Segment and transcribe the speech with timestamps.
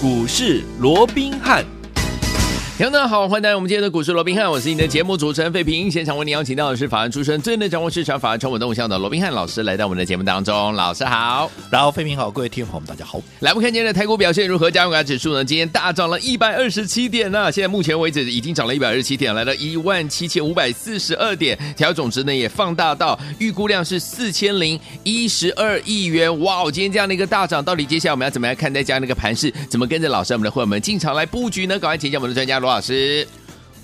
[0.00, 1.77] 股市罗宾汉。
[2.78, 5.90] 听众好，欢迎来到我们今天的股市罗宾汉，我是你的节目主持人费平。
[5.90, 10.72] 现场为您邀请到的是法案出身、最能掌握市场法案传闻动向的罗宾汉老师，来到我们的节目当中。
[10.74, 13.20] 老师好，然后费平好，各位听众朋友们大家好。
[13.40, 14.70] 来，我们看今天的台股表现如何？
[14.70, 15.44] 加权指数呢？
[15.44, 26.38] 今天大涨了一百二十七点呢、现在目前为止已经涨了一百二十七点，来到一万七千五百四十二点，调总值呢也放大到预估量是四千零一十二亿元。
[26.42, 29.52] 哇哦，今天这样的一个大涨，到底接下来我们要怎么样看待这样的一个盘势？
[29.68, 31.76] 怎么跟着老师我们的会员们进场来布局呢？
[31.76, 33.26] 赶快请教我们的专家罗老师。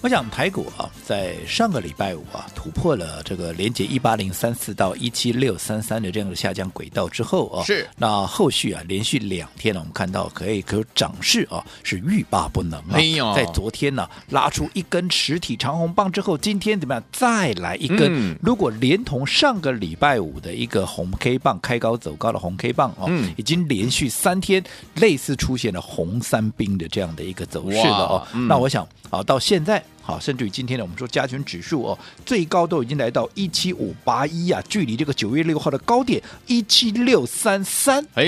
[0.05, 12.97] 我想台股啊，在上个礼拜五啊，突破了这个连接一八零三四到一七六三三的这样的下降轨道之后啊，是那后续啊，连续两天呢，我们看到可以可涨势啊，是欲罢不能啊。
[12.97, 17.03] 哎呦，在昨天呢，拉出一根实体长红棒之后，今天怎么样？
[17.11, 18.01] 再来一根。
[18.11, 24.63] 嗯、如果连同上个礼拜五的一个红 K 棒开高走高的红 K 棒哦，嗯、已经连续三天
[24.97, 28.27] 类似出现了红三兵的这样的一个走势了哦。
[28.35, 29.83] 嗯、那我想啊，到现在。
[30.05, 38.27] 好，甚至于今天呢，我们说加权指数哦，最高都已经来到一七五八一啊，距离这个九月六号的高点一七六三三，哎，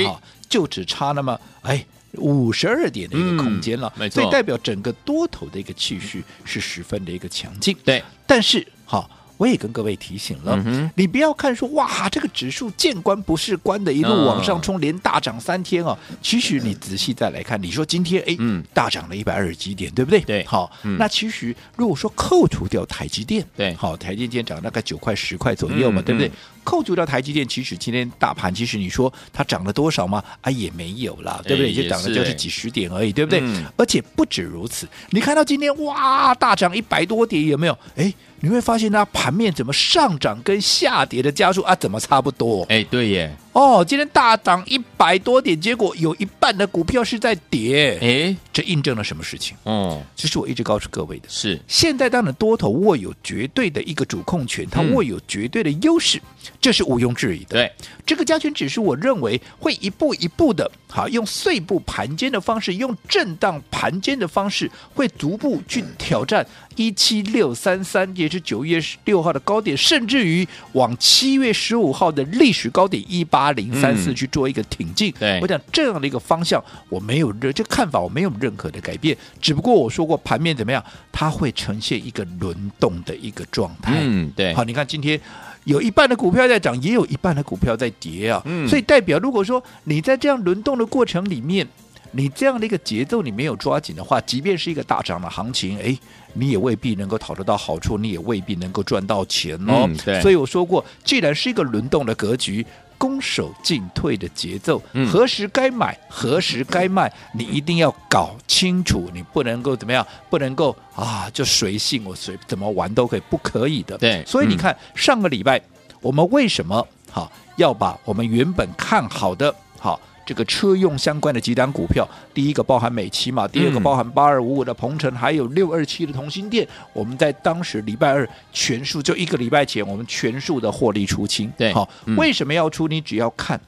[0.48, 7.77] 就只差那么哎五十二点的一个空间了，嗯、没错，所以代表整个多头的一个气势是十分的一个强劲。
[7.84, 9.11] 对，但是好。
[9.37, 15.97] 我也跟各位提醒了，嗯、你不要看说哇，这个指数见关不是关的，一路往上冲，连大涨三天啊。
[16.23, 20.20] 其实你仔细再来看，你说今天哎，嗯、大涨了一百二十几点，对不对？
[20.20, 26.31] 对，好，嗯、那其实如果说扣除掉台积电，对，好，台积电涨大概九块十块左右嘛，嗯、对不对？
[26.67, 30.22] 扣除掉台积电，其实今天大盘其实你说它涨了多少吗？
[30.41, 31.73] 啊，也没有啦，对不对？
[31.73, 33.39] 就涨了就是几十点而已，对不对？
[33.41, 37.78] 嗯、而且不止如此，你看到今天哇，大涨一百多点，有没有？
[37.95, 38.12] 哎。
[38.41, 42.67] 你会发现它盘面怎么上涨跟下跌的加速啊，怎么差不多？
[42.69, 43.34] 哎，对耶。
[43.56, 47.98] 哦，今天大涨一百多点，结果有一半的股票是在跌。
[48.02, 49.56] 哎，这印证了什么事情？
[49.62, 57.55] 哦，这是我一直告诉各位的是，现在当然多头握有绝对的一个主控权，它握有绝对的优势，嗯、这是毋庸置疑的。
[57.55, 57.72] 对，
[58.05, 66.46] 这个加权指数，我认为会一步一步的，好用碎步盘间的方式，用震荡盘间的方式，会逐步去挑战
[66.77, 73.37] 一七六三三，也是九月六号的高点，甚至于往七月十五号的历史高点一八。
[73.37, 79.14] 八零三四去做一个挺进，对我讲这样的一个方向，我没有任这看法，我没有任何的改变。
[79.42, 80.83] 只不过我说过，盘面怎么样，
[81.13, 83.98] 它会呈现一个轮动的一个状态。
[84.01, 84.55] 嗯，对。
[84.55, 85.20] 好，你看今天
[85.64, 88.41] 有一半的股票在涨，也有一半的股票在跌啊。
[88.47, 91.69] 嗯，所以代表如果说你在这样轮动的过程里面，
[92.16, 95.96] 你这样的一个节奏你没有抓紧的话，即便是一个大涨的行情，哎，
[96.32, 99.88] 你也未必能够讨得到好处，你也未必能够赚到钱哦。
[100.06, 102.66] 嗯，所以我说过，既然是一个轮动的格局。
[102.98, 104.82] 攻守进退的节奏，
[105.12, 109.10] 何时该买，何时该卖，你一定要搞清楚。
[109.12, 113.98] 你不能够怎么样，不能够啊，就随性，我随怎么玩都可以，不可以的。
[113.98, 115.60] 对，所以你看，嗯、上个礼拜
[116.00, 120.00] 我们为什么好要把我们原本看好的好？
[120.27, 126.67] 这个车用相关的几档股票，第一个包含美琪嘛，第二个包含八二五五的鹏程，还有六二七的同心店。
[126.92, 131.50] 我们在当时礼拜二全数就一个礼拜前，我们全数的获利出清。
[131.56, 132.88] 对，好，嗯、为什么要出？
[132.88, 133.61] 你只要看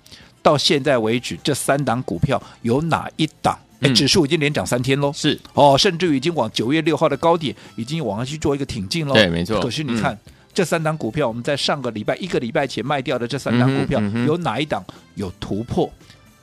[0.43, 3.57] 到现在为止，这三档股票有哪一档？
[3.95, 5.13] 指数已经连涨三天喽。
[5.15, 9.15] 是哦，甚至于已经往九月六号的高点已经往上去做一个挺进喽。
[9.15, 9.61] 对，没错。
[9.61, 15.89] 可是你看、嗯、这三档股票，我们在上个礼拜一个礼拜前卖掉的这三档股票，嗯嗯、有哪一档有突破？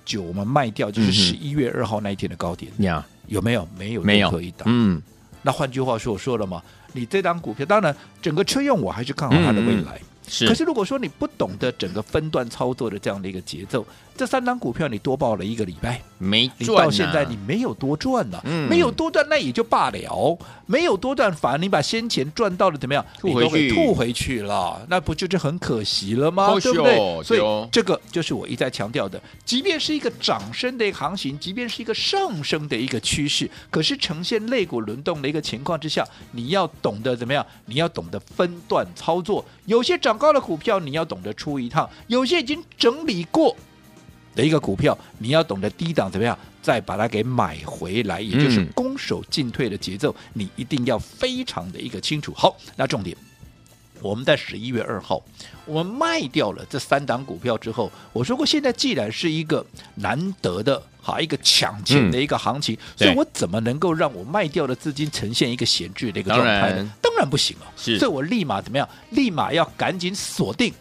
[0.05, 3.67] 九，我们卖掉就是十一月二号那一天的高点，嗯、有没有？
[3.77, 4.63] 没有，没有可以打。
[4.67, 5.01] 嗯，
[5.41, 6.61] 那换句话说，我说了嘛，
[6.93, 9.97] 你这张股票，当然整个车用我还是看好它的未来。
[9.97, 13.85] 嗯是，可是如果说你不懂得整个分段操作的这样的一个节奏，
[14.17, 26.53] 这三档股票你多报了一个礼拜，没赚、啊，你到现在你没有多赚呢、啊，嗯、没有多赚那也就罢了，没有多赚反而你把先前赚到的怎么样，吐回去，你都给吐回去了，那不就是很可惜了吗？
[26.59, 27.23] 对不对？
[27.23, 28.25] 所以这个就。
[28.25, 37.45] 是我一再强调的，即便是一个涨升的一个行情，即便是一个上升的一个趋势，可是呈现肋骨轮动的一个情况之下，你要懂得怎么样？
[37.67, 43.55] 你要懂得分段操作，有些涨高的股票你要懂得出一趟，有些已经整理过
[44.35, 52.33] 的一个股票，你要懂得低档怎么样，再把它给买回来，也就是攻守进退的节奏，嗯、你一定要非常的一个清楚。
[52.35, 53.15] 好，那重点，
[54.01, 55.23] 我们在十一月二号，
[55.65, 59.65] 我们卖掉了这三档股票之后，我说过，现在既然是一个
[59.95, 60.83] 难得的。
[61.05, 66.77] 好一个抢钱的一个行情，嗯、所以我怎么能够让我卖掉的资金呈现一个闲置的一个状态呢？
[66.77, 67.69] 当然，当然不行啊。
[67.75, 68.89] 所以我立马怎么样？
[69.11, 70.73] 立马要赶紧锁定，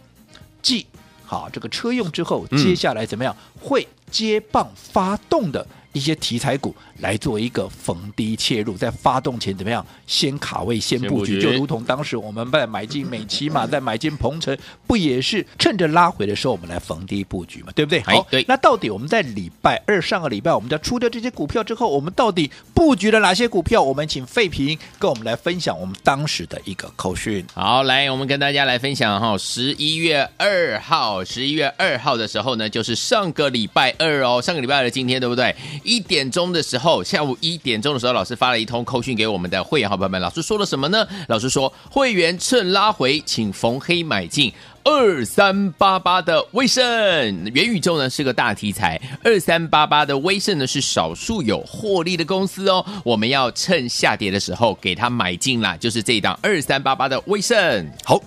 [0.62, 0.86] 继
[1.24, 3.34] 好这个车用之后，接下来怎么样？
[3.34, 9.84] 嗯、会接棒发动的一些题材股来做一个逢低切入，在发动前怎么样？
[10.06, 14.54] 先卡位，先布局，就如同当时我们在买进美琪嘛， 在买进鹏程，
[14.86, 17.72] 不也是趁着拉回的时候，我们来逢低布局嘛？
[17.74, 18.00] 对不对？
[18.02, 18.44] 好，对。
[18.46, 23.80] 那到底我们在礼拜二上个礼拜，我们在出掉这些股票之后，我们到底布局了哪些股票？
[23.80, 27.44] 我们请费平跟我们来分享我们当时的一个口讯。
[27.54, 35.54] 好，来，我们跟大家来分享哈，十一月二号，十一月二号的时候呢，就是上个礼拜二哦，上个礼拜二的今天，对不对？
[35.84, 40.20] 一点钟的时候，下午一点钟的时候，老师发了一通扣讯给我们的会员好朋友们。
[40.20, 41.06] 老师说了什么呢？
[41.28, 44.52] 老师说，会员趁拉回，请逢黑买进
[44.82, 46.82] 二三八八的威盛
[47.52, 49.00] 元宇宙呢，是个大题材。
[49.22, 52.84] 二三八八的威盛呢，是少数有获利的公司哦。
[53.04, 57.88] 我们要趁下跌的时候给它买进啦，就是这一档二三八八的威盛。
[58.04, 58.20] 好，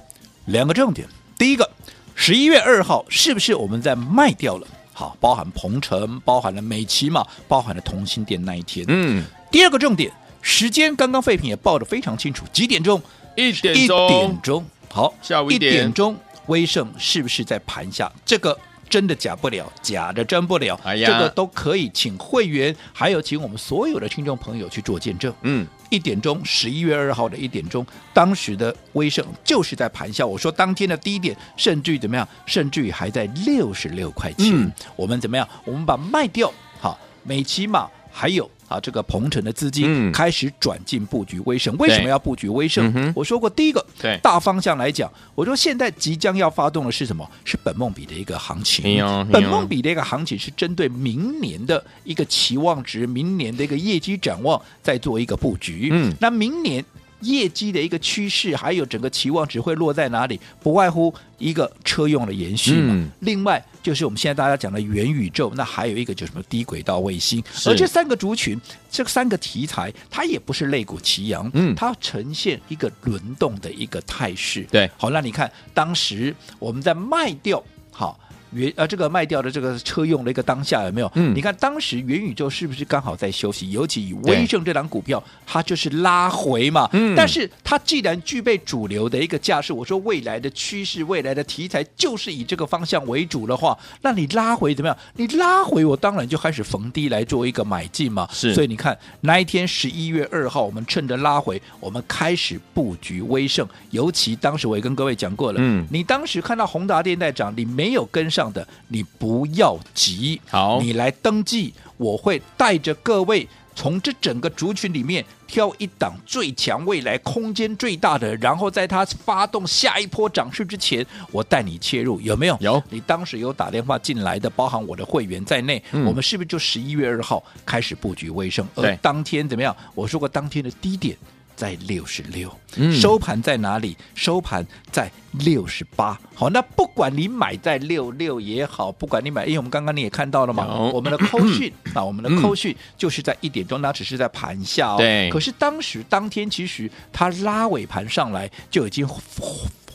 [0.46, 1.08] 两个重点，
[1.38, 1.70] 第一个，
[2.16, 4.68] 十一月二号是不是我们在卖掉了？
[4.98, 8.84] 好，包含鹏程，包含了美琪嘛，包含了同心店那一天。
[8.90, 10.12] 嗯，第二个重点，
[10.42, 13.00] 时间刚刚废品也报的非常清楚，几点钟？
[13.36, 14.06] 一点钟。
[14.06, 14.66] 一点钟。
[14.90, 16.18] 好，下午一点，一点钟，
[16.48, 18.12] 威盛是不是在盘下？
[18.26, 18.58] 这个。
[18.90, 25.34] 真的假不了，假的真不了，哎呀，这个都可以请会员，还有请我们所有的听众朋友去做见证。
[25.42, 30.26] 嗯，一点钟，十一月二号的一点钟，当时的威盛就是在盘下。
[30.26, 34.52] 我说当天的低点，甚至于怎么样，甚至于还在六十六块钱。
[34.54, 35.48] 嗯，我们怎么样？
[35.66, 38.50] 我们把卖掉，好，美琪玛还有。
[38.68, 42.92] 啊，这个鹏程的资金开始转进布局威盛，嗯，为什么要布局威盛？
[42.96, 43.14] 嗯？
[43.16, 47.30] 我说过，第一个，对大方向来讲，我说现在即将要发动的是什么？
[47.46, 48.84] 是本梦比的一个行情。
[49.32, 55.90] 本梦比的一个行情是针对明年的一个期望值，明年的一个业绩展望，在做一个布局。
[55.92, 56.84] 嗯，那明年。
[57.22, 60.40] 业绩的一个趋势，还有整个期望值会落在哪里？
[60.62, 62.94] 不外乎一个车用的延续嘛。
[62.94, 67.44] 嗯、另外就是我们现在大家讲的元宇宙，那还有一个就是什么低轨道卫星。
[67.66, 68.60] 而这三个族群，
[68.92, 74.64] 这三个题材，它也不是肋骨齐扬，嗯，它呈现一个轮动的一个态势。
[74.72, 78.20] 对，好，那你看当时我们在卖掉，好。
[78.52, 81.12] 元呃，这个卖掉的这个车用的一个当下有没有？
[81.16, 83.72] 嗯，你看当时元宇宙是不是刚好在休息？
[83.72, 86.90] 尤其以威盛这档股票，它就是拉回嘛。
[86.94, 94.98] 嗯，但是它既然具备主流的一个架势，我说未来的趋势、未来的题材就是以这个方向为主的话，那你拉回怎么样？
[95.16, 98.28] 你拉回，我当然就开始逢低来做一个买进嘛。
[98.32, 103.68] 是，所以你看那一天十一月二号，我们趁着拉回，我们开始布局威盛。
[103.92, 108.52] 尤其当时我也跟各位讲过了，嗯，你当时看到宏达电在涨，你没有跟上。
[108.54, 122.58] 的，你不要急，好，你来登记，我会带着各位从这整个族群里面挑一档最强、未来空间最大的，然后在它发动下一波涨势之前，我带你切入，有没有？
[122.62, 128.66] 有，你当时有打电话进来的，包含我的会员在内，嗯、我们是不是就十一月二号开始布局卫生？
[128.76, 129.76] 而当天怎么样？
[129.94, 131.18] 我说过当天的低点。
[131.58, 132.50] 在六十六，
[132.94, 133.98] 收盘在哪里？
[134.14, 136.18] 收盘在六十八。
[136.36, 144.98] 好，那不管你买在六六也好，不管你买，因为我们刚刚你也看到了嘛，我们的扣讯 啊，我们的扣讯就是在一点钟，那只是在盘下哦。
[144.98, 145.30] 对。
[145.32, 149.06] 可是当时当天其实它拉尾盘上来就已经。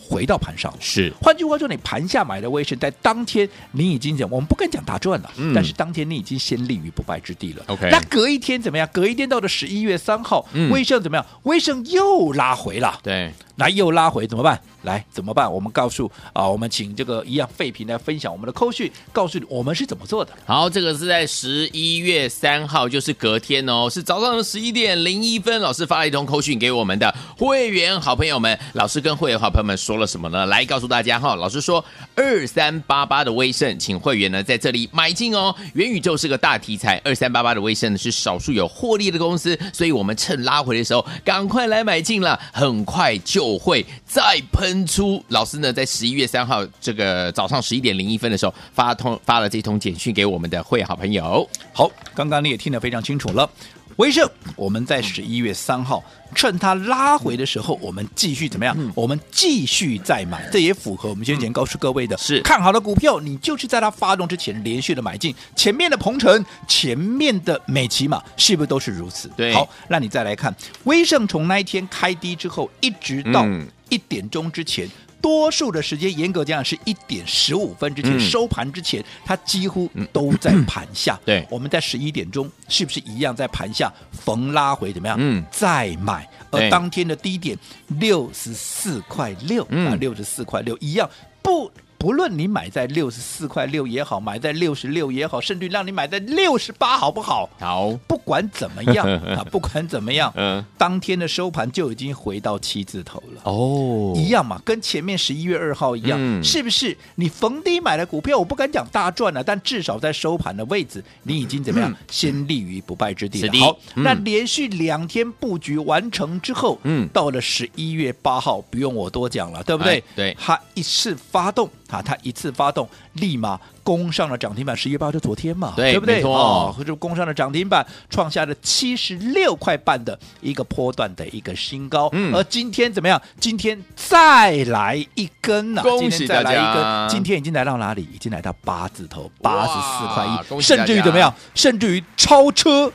[0.08, 7.64] 回到盘上是，换句话说，你盘下买的威盛，在当天你已经讲，我们不跟你讲大赚了，嗯，但是当天你已经先立于不败之地了。
[7.68, 8.88] OK，那隔一天怎么样？
[8.92, 11.24] 隔一天到了十一月三号，嗯，威盛怎么样？
[11.44, 13.32] 威盛又拉回了，对。
[13.62, 14.60] 来又拉回怎么办？
[14.82, 15.50] 来怎么办？
[15.50, 20.32] 我们告诉啊，我们请这个一样废品来分享我们的扣讯，告诉你我们是怎么做的。
[20.44, 28.58] 好，这个是在十一月三号，就是隔天哦，是早上的十一点零一分，老师发了一通扣讯给我们的会员好朋友们。
[28.72, 30.44] 老师跟会员好朋友们说了什么呢？
[30.46, 31.84] 来告诉大家哈，老师说
[32.16, 35.54] 二三八八的威盛，请会员呢在这里买进哦。
[35.74, 43.51] 元宇宙是个大题材，二三八八的威盛呢是少数有获利的公司，所以我们趁拉回的时候赶快来买进了，很快就。
[43.52, 51.46] 我会再喷出，老师呢在十一月三号这个早上十一点零一分的时候发通发了这通简讯给我们的会好朋友。
[51.74, 53.48] 好，刚刚你也听得非常清楚了。
[53.96, 56.02] 威盛，我们在十一月三号
[56.34, 58.74] 趁它拉回的时候，我们继续怎么样？
[58.78, 65.34] 嗯、我们继续再买，这也符合我们先前告诉各位的，是看好的股票，你就是在它发动之前连续的买进。
[65.54, 69.30] 前面的鹏程，前面的美琪玛，是不是都是如此？
[69.36, 69.52] 对。
[69.52, 73.46] 好，那你再来看威盛，从那一天开低之后，一直到
[73.88, 74.86] 一点钟之前。
[74.86, 74.90] 嗯
[75.22, 81.14] 多数的时间，严格讲是一点十五分之前、嗯、收盘之前，它几乎都在盘下。
[81.22, 85.16] 嗯、对，我们在十一点钟是不是一样在盘下逢拉回怎么样？
[85.18, 86.28] 嗯，再买。
[86.50, 91.08] 而当天的低点六十四块六啊，六十四块六一样
[91.40, 91.70] 不。
[92.02, 97.48] 不论你买在六十四块六也好，买在六十六也好，甚至让你买在六十八，好不好？
[97.60, 99.06] 好，不管怎么样
[99.36, 103.42] 啊，不管怎么样，嗯，当天的收盘就已经回到七字头了。
[103.44, 106.98] 哦，一样嘛，跟前面十一月二号一样，嗯、是不是？
[107.14, 111.88] 你逢低买的股票，我不敢讲大赚了、啊，但至少在收盘的位置，你已经怎么样？
[111.88, 113.60] 嗯、先立于不败之地了。
[113.60, 119.98] 好，嗯、那连续两天布局完成之后，嗯，到了十一月八号，不用我多讲了，对不对？
[119.98, 121.70] 哎、对，它一次发动。
[121.92, 126.22] 啊，它一次发动，立马攻上了涨停板，十一月八号就昨天嘛，对，对不对？
[126.22, 132.08] 哦，就攻上了涨停板，创下了七十六块半的一个波段的一个新高。
[132.12, 133.20] 嗯，而今天怎么样？
[133.38, 135.84] 今天再来一根呢、啊？
[135.84, 136.44] 恭喜大家！
[136.44, 138.08] 今天再来一根，今天已经来到哪里？
[138.14, 141.32] 已经来到八字头，八十四块一，甚至于怎么样？
[141.54, 142.90] 甚至于超车。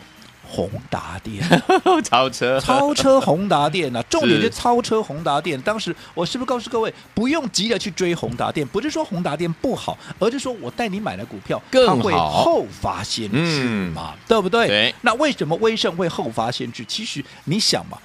[0.48, 1.44] 宏达电
[2.04, 5.62] 超车，超车宏达电呐，重点是超车宏达电。
[5.62, 8.66] 当时我是不是告诉各位，不用急着去追宏达电？
[8.68, 13.64] 不是说宏达电不好，而是说我带你买的股票更会后发先至
[13.94, 14.68] 嘛，嗯、对不对？
[14.68, 14.96] 对。
[15.02, 16.86] 那为什么威盛会后发先至？
[16.86, 17.98] 其实你想嘛，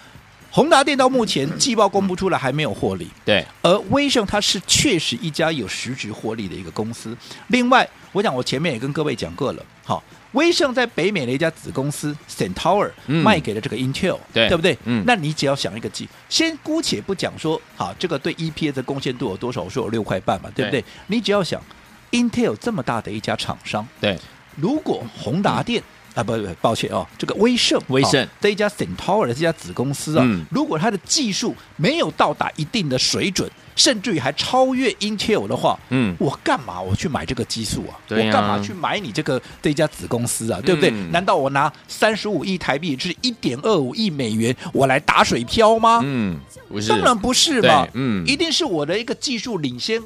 [0.51, 3.47] 宏达电到目前季报公布出来还没有获利，对。
[3.63, 7.17] 而威盛它是确实一家有实质获利的一个公司。
[7.49, 10.03] 另外，我想我前面也跟各位讲过了，好。
[10.33, 14.77] 威盛在北美的一家子公司 Centaur 卖给了这个 Intel，对对不对？
[14.85, 19.63] 嗯，那你只要想一个计，先姑且不讲说，好，这个对 EPS 的贡献度有多少？
[19.63, 20.85] 我说有六块半嘛，对不对？
[21.07, 21.63] 你只要想
[22.11, 24.19] Intel 这么大的一家厂商，对，
[24.57, 25.83] 如果宏达电
[26.15, 33.51] 啊，不不，抱歉哦，这个威盛，威盛这一家 Centaur 的这家子公司啊，如果它的技术没有到达一定的水准。
[33.77, 37.97] 甚至于还超越 Intel 的话，嗯，我干嘛我去买这个技术啊？
[37.97, 40.61] 啊，我干嘛去买你这个这家子公司啊？
[40.65, 40.91] 对不对？
[40.91, 46.01] 嗯，难道我拿三十五亿台币，就是一点二五亿美元，我来打水漂吗？
[46.03, 46.39] 嗯，
[46.69, 47.87] 不是，当然不是嘛。
[47.95, 50.03] 嗯，一定是我的一个技术领先，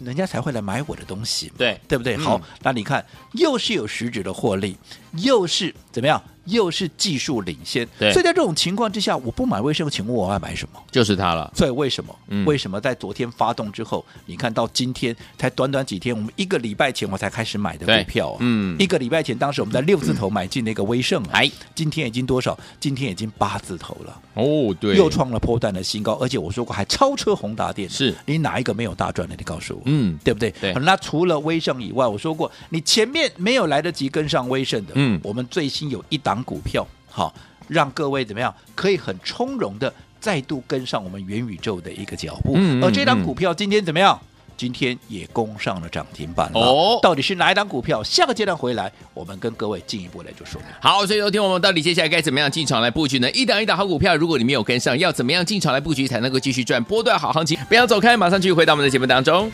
[0.00, 1.52] 人家才会来买我的东西。
[1.56, 2.16] 对，对不对？
[2.16, 4.76] 好，嗯，那你看，又是有实质的获利，
[5.12, 6.22] 又是怎么样？
[6.46, 10.82] 又是技术领先，对所以在这种情况之下，我不买威盛，请问我要买什么？
[10.90, 11.48] 就是它了。
[11.54, 12.16] 所以为什么？
[12.28, 22.58] 嗯、为什么在昨天发动之后，你看到今天才短短几天，我们一个礼拜前我才开始买的股票啊，嗯，一个礼拜前当时我们在六字头买进那个威盛，哎、嗯，今天已经多少？
[22.80, 24.20] 今天已经八字头了。
[24.34, 29.36] 哦，对，又创了波段的新高，而且我说过还超车宏达电，是你哪一个没有大赚的？
[29.36, 30.50] 你告诉我，嗯，对不对？
[30.60, 30.72] 对。
[30.74, 36.86] 那除了威盛以外，我说过你前面没有来得及跟上威盛的，嗯，我们最新有一档股票。
[37.08, 37.34] 好，
[37.68, 42.52] 让各位怎么样可以很从容的再度跟上我们元宇宙的一个脚步。
[42.56, 44.20] 嗯，而这档股票今天怎么样？
[44.56, 46.60] 今天也攻上了涨停板了。
[46.60, 48.02] 哦，到底是哪一档股票？
[48.04, 50.70] 下个阶段回来，我们跟各位进一步来就说明。
[50.82, 53.30] 好，所以昨天我们到底接下来该怎么样进场来布局呢？
[53.30, 57.58] 一档一档好股票，如果你没有跟上，要怎么样进场来布局才能够继续赚波段好行情？
[57.70, 59.50] 不要走开，马上继续回到我们的节目当中。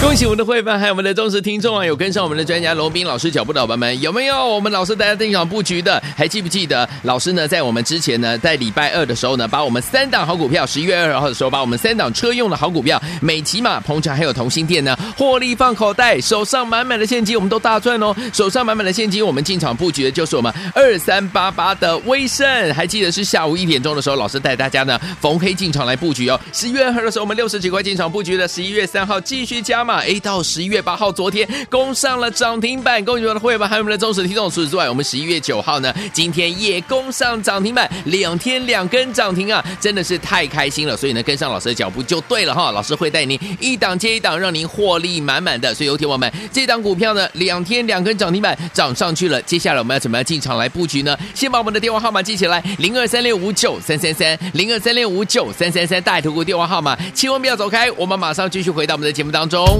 [0.00, 1.84] 恭喜我们的会员，还有我们的忠实听众啊！
[1.84, 4.46] 有跟上我们的专家罗宾老师脚步的伙伴们，有没有？
[4.46, 6.88] 我们老师大家进场布局的，还记不记得？
[7.02, 18.14] 老师呢，在我们之前呢，在礼拜二的时候呢，把我们三档好股票，十一月二号的时候，把我们三档车用的好股票，美琪玛、鹏程还有同心电呢，获利放口袋，手上满满的现金，我们都大赚哦！
[18.32, 26.40] 手上满满的现金，我们进场布局的就是我们二三八八的威盛，还记得是下午一点钟的时候，老师带大家呢逢黑进场来布局哦。
[26.52, 30.04] 十一月二号的时候，我们六十几块进场布局的，十一月三号继续加码。
[30.04, 34.50] A 到十一月八号，昨天攻上了涨停板，恭喜我们的会员们，还有我们的忠实听众。
[34.50, 40.96] 除此之外，我们十一月九号呢，今天也攻上涨停板，两天两根涨停啊，真的是太开心了。
[40.96, 45.74] 所以呢，跟上老师的脚步就对了哈，老师会带您一档接一档，让您获利满满的。
[45.74, 51.18] 所以有听我们这档股票呢，两天两根涨停板涨上去了，接下来我们要怎么样进场来布局呢？
[51.34, 59.77] 先把我们的电话号码记起来，零二三六五九三三三，零二三六五九三三三，大爱投顾电话号码，千万不要走开，我们马上继续回到我们的节目当中。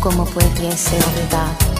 [0.00, 1.73] Como puede ser olvidado?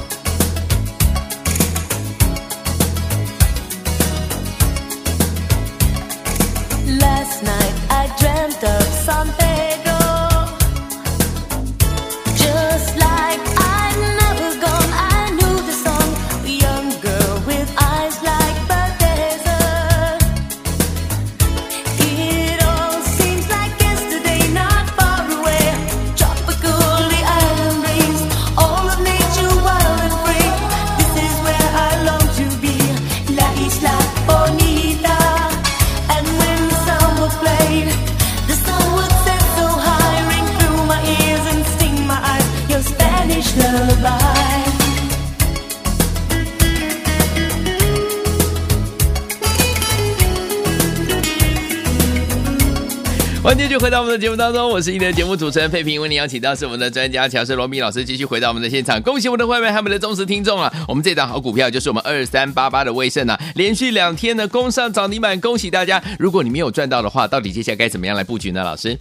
[54.18, 59.00] 节目当中，我是你的节目主持人费平，为你邀请到是我们的专家乔氏罗密老师，继续回到我们的现场。
[59.02, 60.72] 恭喜我们的会员还有我们的忠实听众啊！
[60.86, 66.02] 我们这档好股票就是我们二三八八的威盛啊，连续两天呢攻上涨停板，恭喜大家！
[66.18, 68.62] 如果你没有赚到的话，到底接下来该怎么样来布局呢？
[68.62, 68.96] 老师？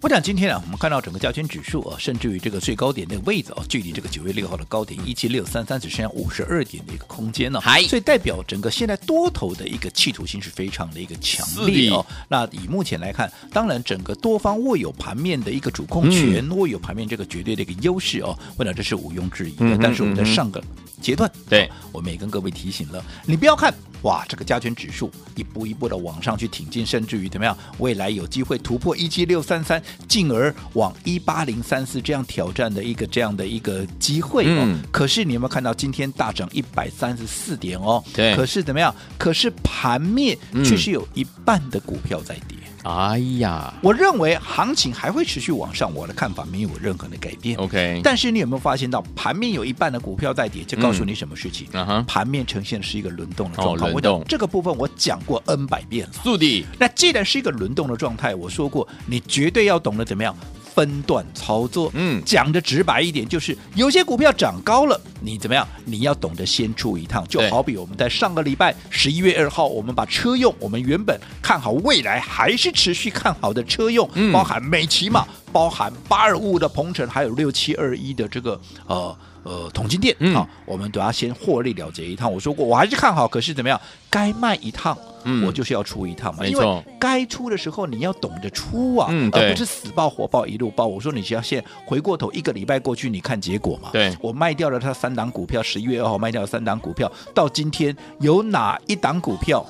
[0.00, 12.06] 我想今天啊，我们看到整个加权指数啊，甚至于这个最高点的位置啊，距离这个九月六号的高点一七六三三只剩下五十二点的一个空间呢、啊，所以代表整个现在多头的一个企图心是非常的一个强烈哦。
[12.28, 18.38] 那以目前来看，当然整个多方握有盘面的一个主控权，嗯、握有盘面这个绝对的一个优势哦。
[18.56, 19.64] 我想这是毋庸置疑的。
[19.66, 20.62] 嗯、但是我们在上个
[21.02, 23.74] 阶段，对、哦，我们也跟各位提醒了，你不要看。
[24.02, 27.58] 哇，这个加权指数一步一步的往上去挺进，甚至于怎么样？
[27.78, 34.62] 未来有机会突破一七六三三，进而往一八零三四这样挑战的一个这样的一个机会哦。
[34.64, 38.02] 嗯、可是你有没有看到今天大涨一百三十四点哦？
[38.12, 38.34] 对。
[38.36, 38.94] 可是怎么样？
[39.16, 42.57] 可是盘面却是有一半的股票在跌。
[42.88, 47.54] 哎呀，我认为行情还会持续往上，我的看法没有任何的改变。
[47.58, 50.64] OK，但是你有没有发现到盘面有一半的股票在跌？
[50.64, 51.66] 就告诉你什么事情？
[52.06, 53.90] 盘面呈现的是一个轮动的状况。
[53.90, 56.12] 轮动这个部分我讲过 N 百遍了。
[56.24, 60.34] 速递，那既然是一个轮动的状态，我说过，你绝对要懂得怎么样。
[60.74, 65.66] 分段操作，嗯，讲的直白一点，就是有些股票涨高了，你怎么样？
[65.84, 79.16] 你要懂得先出一趟，就好比我们在上个礼拜十一月二号，我们把车用，我们原本看好未来还是持续看好的车用，嗯、包含美琪嘛，包含八二五的鹏程，还有六七二一的这个呃。
[79.48, 82.30] 呃，统金店啊，嗯、我们都要先获利了结一趟。
[82.30, 83.80] 我说过，我还是看好，可是怎么样？
[84.10, 86.44] 该卖一趟，嗯、我就是要出一趟嘛。
[86.44, 90.86] 因为该出的时候你要懂得出啊，嗯、而不是死抱活抱一路抱。
[90.86, 93.88] 我说你只要先回过头，一个礼拜过去，你看结果嘛。
[93.90, 99.64] 对，我卖掉了他三档股票，十一月二号卖掉了三档股票，到今天有哪一档股票？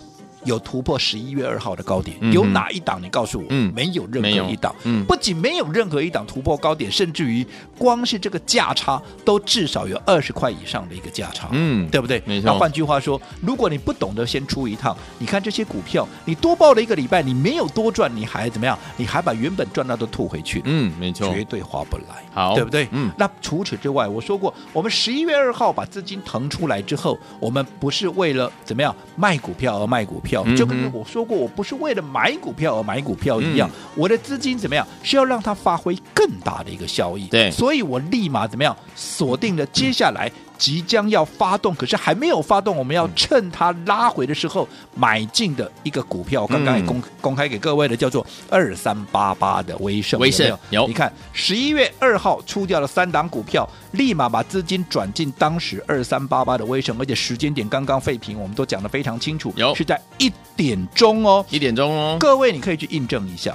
[0.45, 3.01] 有突破十一月二号的高点，嗯、有哪一档？
[3.03, 4.75] 你告诉我，嗯、没有任何一档。
[4.85, 7.47] 嗯、不仅没有任何一档突破高点，甚至于
[7.77, 12.23] 光是这个价差都至少有二十块以上的一个价差，嗯，对不对？
[12.43, 18.79] 那换句话说，如果你不懂得先出一趟，你看这些股票，你多报了一个礼拜，你没有多赚，你还怎么样？
[18.97, 22.89] 你还把原本赚到都吐回去，嗯，没错，绝对划不来，好，对不对？
[22.93, 23.11] 嗯。
[23.19, 30.28] 那除此之外，我说过，我们十一月二号把资金腾出来之后，我们不是为了怎么样卖股票而卖股票。
[30.57, 37.27] 就跟我说过，我不是为了买股票而买股票一样，嗯、我的资金怎么样是要让它发挥更大的一个效益。
[37.29, 40.31] 对，所以我立马怎么样锁定了接下来。
[40.59, 50.19] 即将要发动，可是还没有发动，我们要趁它拉回的时候买进的一个股票，刚刚也公公开给各位的，叫做二三八八的威盛。
[50.19, 63.55] 威盛有，你看十一月二号出掉了三档股票，立马把资金转进当时二三八八的威盛，而且时间点刚刚废品，我们都讲得非常清楚，有是在一点钟哦，一点钟哦，各位你可以去印证一下，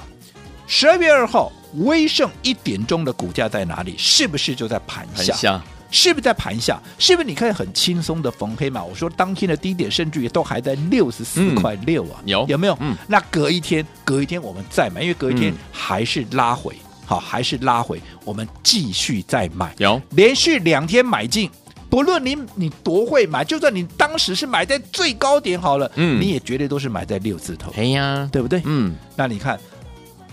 [0.68, 3.94] 十二月二号威盛一点钟的股价在哪里？
[3.98, 5.62] 是不是就在盘下？
[5.93, 6.82] 是不是在盘下？
[6.97, 8.84] 是不是你可以很轻松的逢黑嘛？
[8.84, 12.75] 我说当天的低点甚至于都还在六十四块六啊，有有没有？
[12.82, 16.75] 嗯，那隔一天，隔一天我们再买，因为隔一天还是拉回，
[17.06, 19.71] 好，还是拉回，我们继续再买。
[19.77, 21.47] 有连续两天买进，
[21.91, 27.71] 不论你你多会买，就算你当时是买在最高点好了，嗯，你也绝对都是买在六字头。
[27.77, 28.63] 哎呀，对不对？
[28.65, 29.60] 嗯，那你看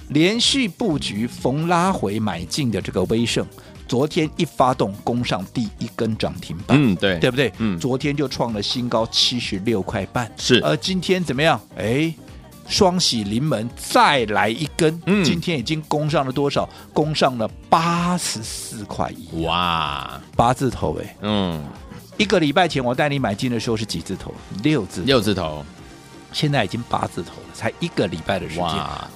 [0.08, 3.46] 连续布局逢拉回买进的这个威盛。
[3.90, 7.52] 昨天一发动，攻上第一根涨停板，嗯，对，对不对？
[7.58, 10.60] 嗯，昨天就创了新高，七十六块半，是。
[10.62, 11.60] 而今天怎么样？
[11.76, 12.14] 哎，
[12.68, 16.68] 双喜临门，再来一根，嗯，今天已经攻上了多少？
[16.92, 21.60] 攻上了八十四块一，哇，八字头哎，嗯，
[22.16, 24.32] 一个礼拜前我带你买进的时候是几字头？
[24.62, 25.64] 六字，六字头。
[26.32, 28.64] 现在已经八字头了，才一个礼拜的时间，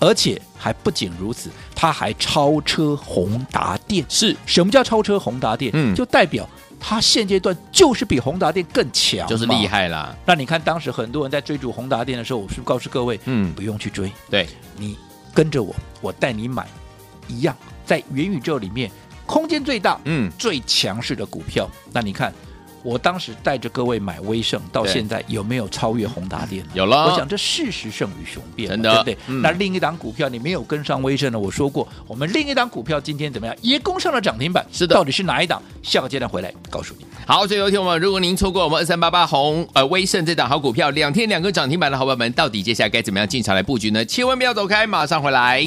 [0.00, 4.04] 而且还不仅如此，它还超车宏达电。
[4.08, 5.70] 是什么叫超车宏达电？
[5.74, 6.48] 嗯，就代表
[6.80, 10.14] 它现阶段就是比宏达电更强，就是厉害啦。
[10.26, 14.98] 那你看当时很多人在追逐宏达电的时候，我是不是告诉各位，嗯，不用去追，对，你
[15.32, 16.66] 跟着我，我带你买
[17.28, 18.90] 一样，在元宇宙里面
[19.26, 21.70] 空间最大、嗯，最强势的股票。
[21.92, 22.32] 那你看。
[22.84, 26.62] 我当时带着各位买威盛，到现在有没有超越宏达电？
[26.74, 27.06] 有了。
[27.10, 29.18] 我想这事实胜于雄辩，真的，对不对？
[29.28, 31.38] 嗯、那另一档股票你没有跟上威盛呢？
[31.38, 33.56] 我说过，我们另一档股票今天怎么样？
[33.62, 34.64] 也攻上了涨停板。
[34.70, 35.62] 是的，到底是哪一档？
[35.82, 37.06] 下个阶段回来告诉你。
[37.26, 44.04] 好，最后一天我们，如果您错过我们二三八八红呃威盛这档好股票，两天两个涨停板的好朋友们，到底接下来该怎么样进场来布局呢？
[44.04, 45.66] 千万不要走开，马上回来。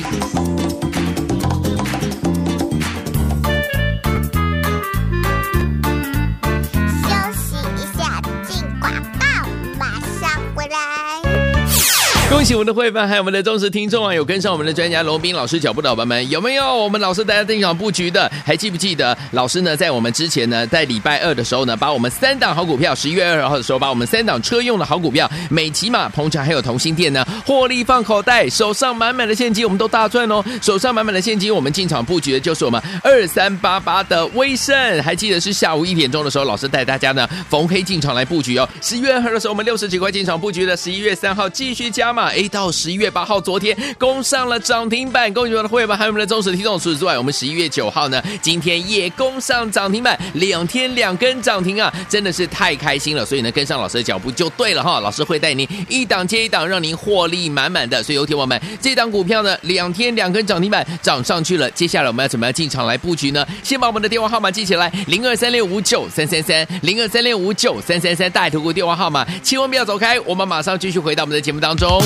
[12.48, 14.14] 喜我们的会员还有我们的忠实听众啊！
[14.14, 16.64] 有跟上我们的专家罗宾老师脚步的伙伴们，有没有？
[16.78, 19.18] 我们老师带大家进场布局的，还记不记得？
[19.32, 30.42] 老师呢，在我们之前呢，在礼拜二的时候呢，把我们三档好股票，十一月二号的时候，把我们三档车用的好股票，美琪玛、鹏程还有同心电呢，获利放口袋，手上满满的现金，我们都大赚哦！
[30.62, 38.70] 手上满满的现金，我们进场布局的就是我们二三八八的威盛，还记得是下午一点钟的时候，老师带大家呢逢黑进场来布局哦。
[38.82, 42.32] 十一月二号的时候，我们六十几块进场布局的，十一月三号继续加码。
[42.38, 46.78] A 到十一月八号，昨天攻上了涨停板，恭喜我们的会员们，还有我们的忠实听众。
[46.80, 53.26] 除此之外，我们十一月九号呢，今天也攻上涨停板，两天两根涨停啊，真的是太开心了。
[53.26, 58.04] 所以呢，跟上老师的脚步就对了哈，老师会带您一档接一档，让您获利满满的。
[58.04, 63.44] 所以有听我们这档股票呢，两天两根涨停板涨上去了，接下来我们要怎么样进场来布局呢？
[63.64, 72.00] 先把我们的电话号码记起来，零二三六五九三三三，零二三六五九三三三，大图股电话号码，千万不要走开，我们马上继续回到我们的节目当中。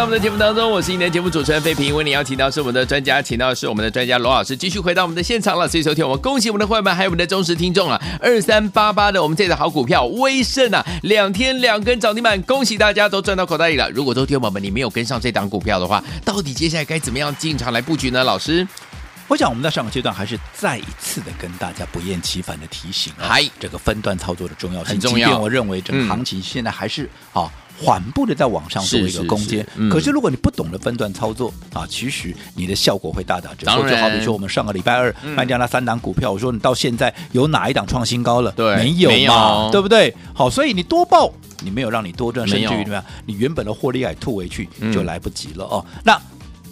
[0.00, 1.94] 到我们的节目当中，我是你的节目主持人费平。
[1.94, 5.68] 为你邀请到是我们的专家，请到是我们的专家罗老师，继续回到我们的现场了。
[5.68, 13.90] 所以收听我们恭喜我们的会员，还有我们的忠实听众啊，二三八八的我们这的好股票威盛啊，两天两根涨停板，恭喜大家都赚到口袋里了。
[13.90, 18.24] 如果说听众朋友们你没有跟上这档股票的话，到底接下来该怎么样进场来布局呢？
[18.24, 18.66] 老师，
[19.28, 25.38] 我想我们在上个阶段还是再一次的跟大家不厌其烦的提醒啊，嗨，这个分段操作的重要性，很重要。
[25.38, 27.52] 我认为整个行情现在还是啊。
[27.82, 33.88] 缓步的在往上做一个攻坚，嗯、可是如果你不懂得分段操作啊，其实你的效果会大打折扣。
[33.88, 38.52] 就好比说我们上个礼拜二卖掉那三档股票，嗯、我说你到现在有哪一档创新高了？
[38.52, 40.14] 对，没有嘛，有对不对？
[40.34, 43.04] 好，所以你多报，你没有让你多赚，甚至于怎么样？
[43.24, 45.84] 你原本的获利还吐回去就来不及了哦。
[45.94, 46.20] 嗯、那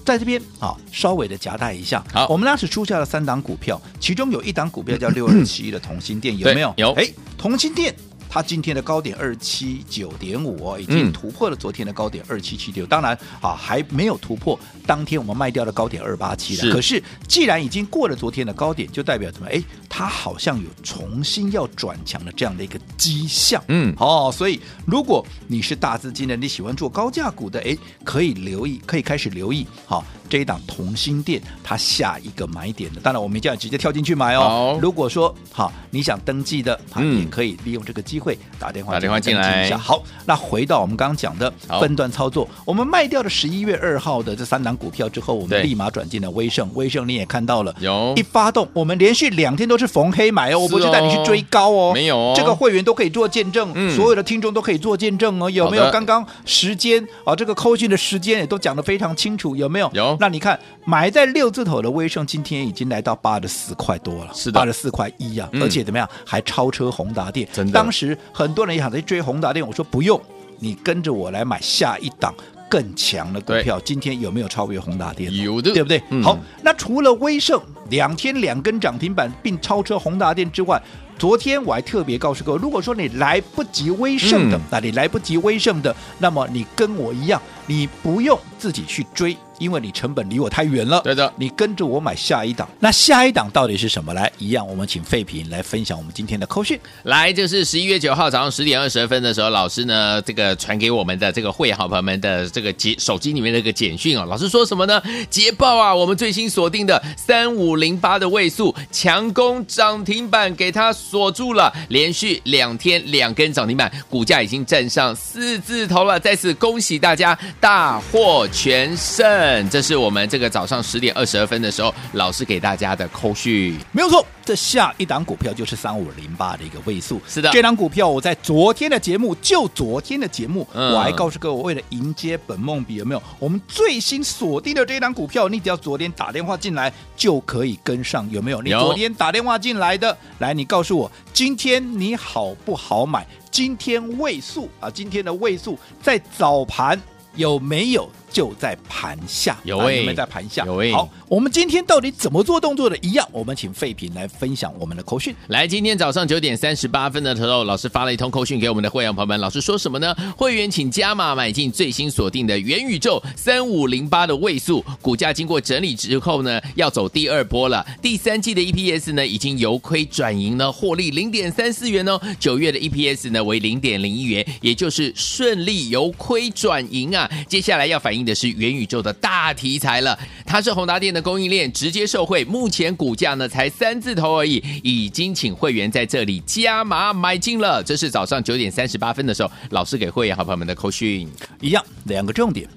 [0.04, 6.74] 在这边啊，稍微的夹带一下，好，我们当时出下了三档股票，其中有一档股票叫六二七一的同心店，有没有？
[6.76, 7.94] 有，哎，同心电。
[8.28, 12.84] 它今天的高点二七九点五哦，已经突破了昨天的高点二七七六。
[12.86, 16.72] 当然啊，还没有突破当天我们卖掉的高点二八七了。
[16.72, 19.48] 可是既然已经过了昨天的高点，就代表什么？
[19.48, 23.62] 哎，它好像有重新要转强的这样的一个迹象。
[23.68, 29.66] 嗯，哦，所以如果你是大资金的，你喜欢做高价股的，哎，可以留意，可以开始留意。
[29.86, 33.00] 好，这一档同心店它下一个买点的。
[33.00, 34.78] 当然，我们这样直接跳进去买哦。
[34.80, 38.28] 如果说好，你想登记的，啊，也可以利用这个机会。
[38.28, 39.78] 会打电话打电话进来一下。
[39.78, 46.68] 好，那回到我们刚刚讲的分段操作，我们卖掉了十一月二号的这三档股票之后，我们立马转进了威盛。
[46.74, 55.90] 威盛你也看到了，有一发动，我们连续两天都是逢黑买哦，我不是带你去追高哦，没有，这个会员都可以做见证，所有的听众都可以做见证哦，有没有？
[55.90, 59.90] 刚刚时间啊，这个扣讯的时间也都讲得非常清楚，有没有？
[59.94, 60.17] 有。
[60.20, 68.16] 那你看买在六字头的威盛，今天已经来到八十四块多了，是八十四块一啊，而且怎么样，还超车宏达电，真的，当时。
[68.32, 70.20] 很多人也想在追宏达电，我说不用，
[70.58, 72.32] 你跟着我来买下一档
[72.68, 73.80] 更强的股票。
[73.80, 75.34] 今天有没有超越宏达电？
[75.34, 76.00] 有的，对不对？
[76.10, 80.80] 嗯、好，那除了威盛两天两根涨停板并超车宏达电之外，
[81.18, 89.36] 昨天我还特别告诉各位，如果说你来不及威胜的，嗯、那你来不及威胜的，那么你跟我一样，你不用自己去追。
[89.58, 94.14] 因为你成本离我太远了，对的，你跟着我买下一档，那下一档到底是什么？
[94.14, 96.78] 来，一样，我们请废品来分享我们今天的扣讯。
[97.02, 105.02] 来，就是十一月九号早上十点二十二分的时候，老师呢这个传给我们的这个会员好朋友们的这个简手机里面的一个简讯啊，老师说什么呢？
[105.28, 119.70] 捷报啊，我们最新锁定的三五零八的位数强攻涨停板，给它锁住了，连续两天两根涨停板，股价已经站上四字头了，再次恭喜大家大获全胜。
[119.70, 124.24] 这是我们这个早上十点二十二分的时候，老师给大家的扣序，没有错。
[124.48, 127.20] 这下一档股票就是三五零八的一个位数。
[127.28, 133.22] 是的，这档股票我在昨天的节目，就昨天的节目，嗯、我还告诉各位，为了迎接本梦比，有没有？
[133.38, 138.62] 我们最新锁定的这档股票，你只要昨天打电话进来就可以跟上，有没有？
[138.62, 143.26] 你昨天打电话进来的，来，你告诉我，今天你好不好买？
[143.50, 146.98] 今天位数啊，今天的位数在早盘
[147.34, 148.10] 有没有？
[148.30, 150.92] 就在盘下，有位、啊、没在盘下，有位。
[150.92, 152.96] 好，我们今天到底怎么做动作的？
[152.98, 155.34] 一样，我们请废品来分享我们的口讯。
[155.48, 159.40] 来，今天早上九点三十八分的时候，老师发了一通口讯给我们的会员朋友们。
[159.40, 160.14] 老师说什么呢？
[160.36, 167.84] 会员请加码买进最新锁定的元宇宙三五零八的位数，股价经过整理之后呢，要走第二波了。
[168.02, 172.20] 第三季的 EPS 呢，已经由亏转盈呢，获利零点三四元哦。
[172.38, 177.30] 九月的 EPS 呢为零点零一元，也就是顺利由亏转盈啊。
[177.48, 178.17] 接下来要反映。
[178.24, 187.82] 的是元宇宙的大题材了，它是宏达电的供应链直接受惠，目前股价呢才三字头而已，已经请会员在这里加码买进了。
[187.82, 191.28] 这是早上九点三十八分的时候，老师给会员好朋友们的口讯，
[191.60, 192.68] 一样两个重点。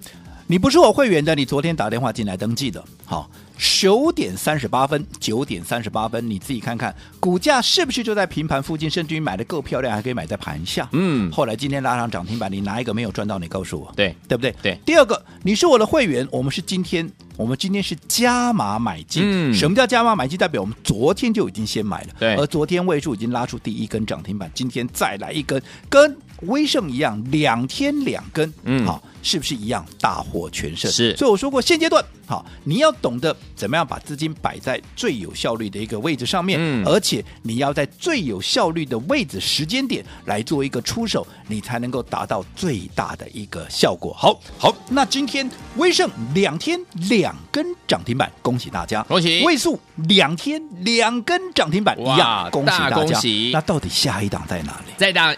[0.51, 3.31] 你不是我会员的，你昨天打电话进来登记的，好。
[3.79, 8.89] 九点三十八分，九点三十八分，你自己看看，股价是不是就在平盘附近？
[8.89, 10.89] 甚至于买的够漂亮，还可以买在盘下。
[10.93, 13.37] 嗯，后来今天拉上涨停板，你哪一个没有赚到？
[13.37, 14.53] 你告诉我，对对不对？
[14.63, 14.77] 对。
[14.83, 19.21] 第二个，你是我的会员，我们是今天，我们今天是加码买进。
[19.23, 20.37] 嗯，什么叫加码买进？
[20.37, 22.07] 代表我们昨天就已经先买了。
[22.17, 22.35] 对。
[22.35, 28.53] 而昨天位数已经拉出第一根涨停板，今天再来一根，跟威盛一样，两天两根。
[28.63, 29.01] 嗯，好。
[29.23, 30.89] 是不是一样大获全胜？
[30.91, 44.11] 是，所以我说过，现阶段好，你要懂得怎么样把资金摆在最有效率的一个位置上面，嗯，而且你要在最有效率的位置、时间点来做一个出手，你才能够达到最大的一个效果。
[44.17, 49.43] 好，好，那今天威盛两天两根涨停板，恭喜大家，恭喜！
[49.43, 52.95] 位数两天两根涨停板一样，恭喜大家。
[52.95, 53.51] 恭喜！
[53.53, 54.93] 那到底下一档在哪里？
[54.97, 55.31] 在哪？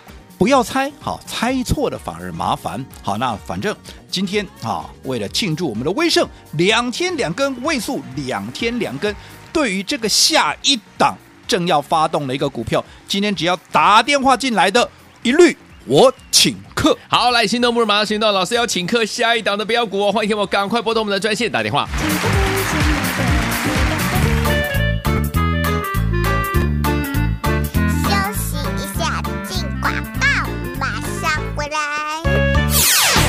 [0.43, 2.85] 不要猜，好，猜错了反而麻烦。
[3.01, 3.73] 好，那反正
[4.11, 6.27] 今天啊，为了庆祝我们的威盛
[6.57, 9.15] 两天两根位数，两天两根，
[9.53, 11.15] 对于这个下一档
[11.47, 16.97] 正要发动的一个股票，今天只要打电话进来的，一律我请客。
[17.07, 21.87] 好，来，心动不如马上行动，老师要请客下一档的标股哦，欢迎我赶快拨通我们的专线打电话。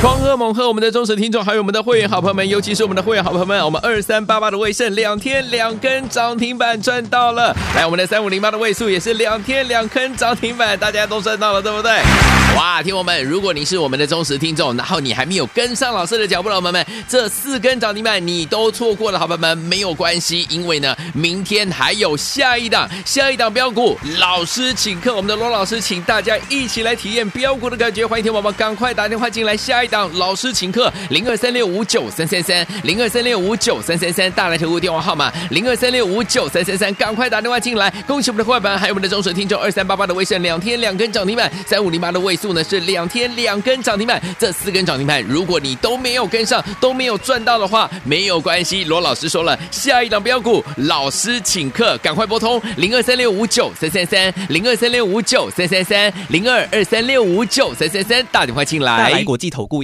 [0.05, 11.91] 狂贺猛喝我们的忠实听众，还有我们的会员好朋友们，尤其是我们的会员好朋友们，我们二三八八的卫盛两天两根涨停板赚到了，来我们的三五零八的位数也是两天两根涨停板，大家都赚到了，对不对？
[12.55, 30.11] 哇，听友们，如果你是我们的忠实听众，然后你还没有跟上老师的脚步，老朋友们，这四根涨停板你都错过了，好朋友们没有关系，因为呢，明天还有下一档下一档标股，老师请客，我们的罗老师请大家一起来体验标股的感觉，欢迎听友们赶快打电话进来，下一档。
[30.15, 59.84] 老师请客，零二三六五九三三三，零二三六五九三三三，大来投顾电话号码零二三六五九三三三，赶快打电话进来，恭喜我们的快板，还有我们的忠实听众二三八八的威盛两天两根涨停板，三五零八的位数呢是两天两根涨停板，这四根涨停板，如果你都没有跟上，都没有赚到的话，没有关系，罗老师说了，下一档标股，老师请客，赶快拨通零二三六五九三三三，零二三六五九三三三，零二二三六五九三三三，打电话进来，来国际投顾。